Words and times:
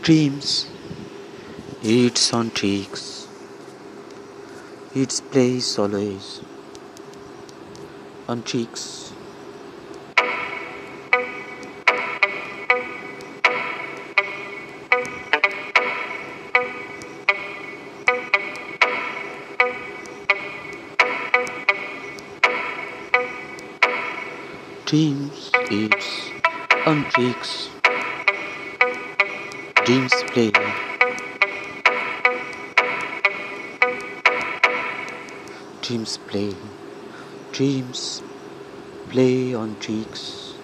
Dreams, 0.00 0.66
it's 1.82 2.32
on 2.32 2.50
tricks, 2.50 3.26
its 4.94 5.20
place 5.20 5.78
always 5.78 6.40
on 8.28 8.42
tricks. 8.42 9.12
Dreams, 24.84 25.50
it's 25.70 26.30
on 26.86 27.04
tricks. 27.10 27.75
Dreams 29.86 30.14
play. 30.32 30.50
Dreams 35.80 36.18
play. 36.26 36.54
Dreams 37.52 38.20
play 39.10 39.54
on 39.54 39.76
cheeks. 39.78 40.54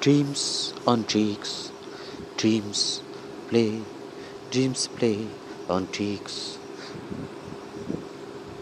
Dreams 0.00 0.72
on 0.86 1.04
cheeks. 1.04 1.72
Dreams 2.38 3.02
play. 3.48 3.82
Dreams 4.50 4.88
play 4.88 5.26
on 5.68 5.92
cheeks. 5.92 6.56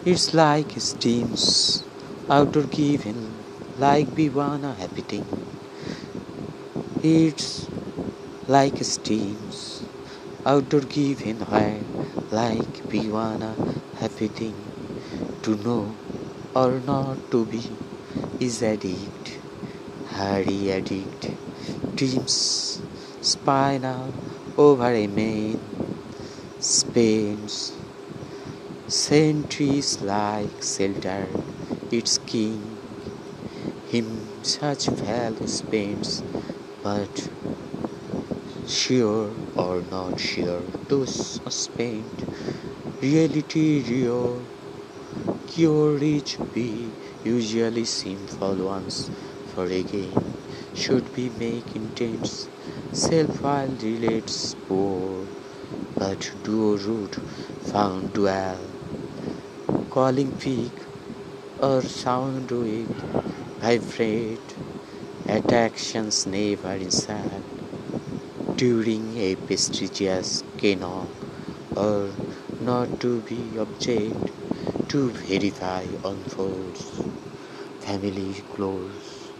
It's 0.05 0.34
like 0.34 0.73
steams 0.80 1.84
outdoor 2.29 2.65
given 2.65 3.45
like 3.79 4.16
be 4.16 4.29
one 4.29 4.65
a 4.65 4.74
happy 4.74 5.02
thing. 5.02 5.27
It's 7.05 7.68
like 8.55 8.79
steams 8.93 9.59
outdoor 10.52 10.80
given 10.97 11.41
high 11.52 11.91
like 12.38 12.82
we 12.93 13.01
wanna 13.10 13.52
happy 14.01 14.29
thing. 14.29 14.59
To 15.43 15.57
know 15.57 15.99
or 16.54 16.80
not 16.80 17.19
to 17.32 17.46
be 17.46 17.65
is 18.41 18.63
addict 18.63 19.41
hurry 20.16 20.71
addict. 20.73 21.30
Dreams 21.96 22.82
spinal 23.21 24.15
over 24.59 24.93
a 24.95 25.07
main. 25.09 25.60
Spans 26.60 27.54
centuries 28.87 30.02
like 30.02 30.63
shelter 30.63 31.41
its 31.91 32.19
king. 32.19 32.80
Him 33.82 34.45
such 34.45 34.87
value 34.88 35.49
spends 35.49 36.23
but 36.82 37.30
sure 38.69 39.38
or 39.57 39.83
not 39.83 40.19
sure 40.21 40.69
to 40.88 41.07
suspend 41.07 42.24
reality 43.01 43.85
real 43.88 44.49
courage 45.52 46.38
be 46.52 46.97
usually 47.23 47.85
simple 47.85 48.57
ones. 48.66 49.10
For 49.45 49.66
again 49.66 50.37
should 50.73 51.10
be 51.13 51.30
make 51.30 51.75
intense 51.75 52.51
self 52.93 53.43
while 53.43 53.77
relates 53.83 54.55
poor 54.69 55.32
but 55.97 56.30
duo 56.43 56.77
root 56.79 57.21
found 57.59 58.13
dwell 58.15 58.79
calling 59.91 60.32
peak 60.32 60.87
or 61.59 61.82
sound 61.82 62.51
with 62.51 63.05
vibrate 63.60 64.59
attractions 65.27 66.27
never 66.27 66.75
inside 66.75 67.57
during 68.59 69.16
a 69.19 69.37
prestigious 69.37 70.42
canon 70.56 71.06
or 71.76 72.10
not 72.59 72.88
to 72.98 73.10
be 73.28 73.56
object 73.56 74.32
to 74.88 75.00
verify 75.12 75.84
unfolds 76.10 76.82
family 77.86 78.34
close 78.54 79.30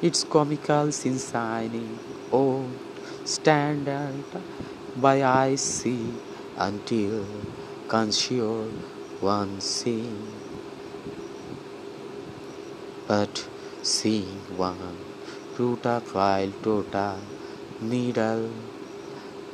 it's 0.00 0.22
comical 0.36 0.92
sincerely 0.92 1.88
old 2.30 2.70
standard 3.24 4.22
by 4.94 5.16
I 5.24 5.56
see 5.56 6.06
until 6.68 7.26
conscious 7.88 8.70
one 9.18 9.60
see 9.60 10.43
but 13.06 13.46
seeing 13.82 14.38
one 14.56 14.78
while 16.14 16.50
total 16.62 17.18
needle. 17.80 18.50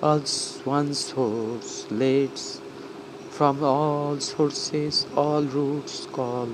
All 0.03 0.21
one 0.65 0.95
source 0.95 1.91
leads 1.91 2.61
from 3.31 3.63
all 3.65 4.21
sources 4.21 5.07
all 5.17 5.43
roots 5.43 6.07
call. 6.07 6.49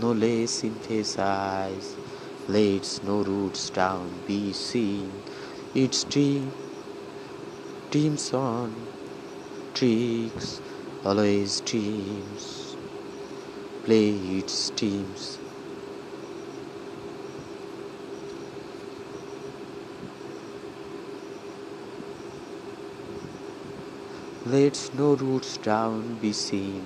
No 0.00 0.12
less 0.12 0.64
emphasize 0.64 1.94
leads 2.48 3.02
no 3.04 3.22
roots 3.22 3.68
down 3.70 4.10
be 4.26 4.52
seen. 4.52 5.12
Its 5.74 6.04
dream 6.04 6.50
dreams 7.90 8.32
on 8.32 8.74
tricks 9.74 10.60
always 11.04 11.60
dreams. 11.60 12.76
Play 13.84 14.10
its 14.38 14.70
teams 14.70 15.41
Let 24.44 24.90
no 24.98 25.14
roots 25.14 25.56
down 25.56 26.18
be 26.20 26.32
seen, 26.32 26.82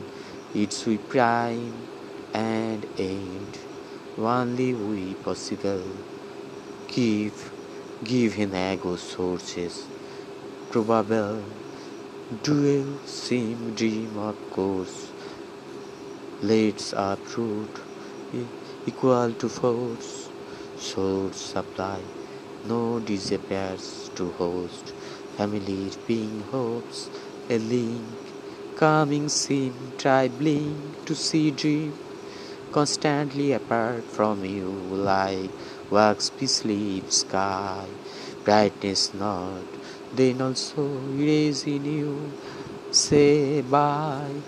its 0.54 0.84
we 0.84 0.98
prime 0.98 1.72
and 2.34 2.84
end. 2.98 3.58
Only 4.18 4.74
we 4.74 5.14
possible 5.14 5.82
give, 6.86 7.50
give 8.04 8.38
in 8.38 8.54
ego 8.54 8.96
sources. 8.96 9.86
Probable, 10.70 11.42
dual 12.42 12.98
seem 13.06 13.74
dream 13.74 14.18
of 14.18 14.36
course. 14.50 15.10
Let's 16.42 16.92
uproot 16.94 17.80
equal 18.86 19.32
to 19.32 19.48
force. 19.48 20.28
Source 20.76 21.36
supply, 21.36 22.00
no 22.66 23.00
disappears 23.00 24.10
to 24.14 24.30
host. 24.32 24.92
Families 25.38 25.96
being 26.06 26.42
hopes 26.50 27.08
a 27.48 27.58
link. 27.58 28.04
Coming 28.76 29.28
seem 29.28 29.74
tribling 29.98 30.94
to 31.06 31.14
see 31.14 31.50
dream. 31.50 31.94
Constantly 32.72 33.52
apart 33.52 34.04
from 34.04 34.44
you 34.44 34.68
like 34.68 35.50
wax 35.90 36.30
sleep 36.46 37.10
sky. 37.12 37.86
Brightness 38.44 39.14
not 39.14 39.64
then 40.16 40.40
also 40.40 40.82
erase 41.12 41.66
in 41.66 41.84
you. 41.84 42.32
Say 42.90 43.60
bye. 43.62 44.42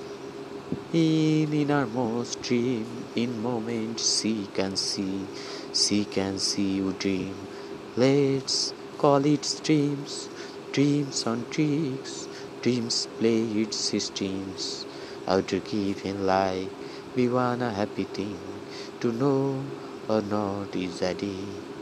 In 0.93 1.53
innermost 1.53 2.43
dream 2.43 2.87
in 3.15 3.43
moment 3.43 4.01
seek 4.01 4.59
and 4.59 4.79
see. 4.79 5.27
Seek 5.73 6.17
and 6.17 6.41
see 6.41 6.77
you 6.77 6.93
dream. 6.93 7.35
Let's 7.97 8.73
call 8.97 9.25
it 9.27 9.61
dreams. 9.63 10.29
Dreams 10.73 11.27
on 11.27 11.45
tricks 11.51 12.28
Dreams 12.69 13.09
play 13.19 13.45
its 13.63 13.79
systems 13.79 14.85
how 15.25 15.41
to 15.41 15.59
give 15.59 16.05
in 16.05 16.27
life. 16.27 16.69
We 17.15 17.31
want 17.31 17.63
a 17.63 17.71
happy 17.71 18.05
thing 18.05 18.37
to 19.01 19.11
know 19.11 19.65
or 20.07 20.21
not 20.21 20.77
is 20.77 21.01
a 21.01 21.15
day. 21.15 21.78